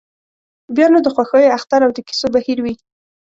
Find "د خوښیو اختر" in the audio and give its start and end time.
1.05-1.79